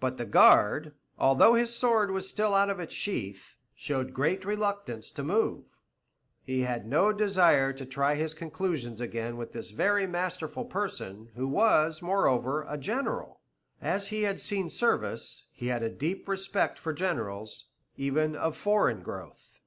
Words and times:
But 0.00 0.16
the 0.16 0.24
guard, 0.26 0.94
although 1.16 1.54
his 1.54 1.72
sword 1.72 2.10
was 2.10 2.28
still 2.28 2.54
out 2.54 2.70
of 2.70 2.80
its 2.80 2.92
sheath, 2.92 3.56
showed 3.72 4.12
great 4.12 4.44
reluctance 4.44 5.12
to 5.12 5.22
move. 5.22 5.62
He 6.42 6.62
had 6.62 6.88
no 6.88 7.12
desire 7.12 7.72
to 7.74 7.86
try 7.86 8.16
conclusions 8.30 9.00
again 9.00 9.36
with 9.36 9.52
this 9.52 9.70
very 9.70 10.08
masterful 10.08 10.64
person, 10.64 11.30
who 11.36 11.46
was, 11.46 12.02
moreover, 12.02 12.66
a 12.68 12.76
general; 12.78 13.38
as 13.80 14.08
he 14.08 14.24
had 14.24 14.40
seen 14.40 14.70
service, 14.70 15.46
he 15.54 15.68
had 15.68 15.84
a 15.84 15.88
deep 15.88 16.26
respect 16.26 16.76
for 16.76 16.92
generals, 16.92 17.70
even 17.96 18.34
of 18.34 18.56
foreign 18.56 19.04
growth. 19.04 19.60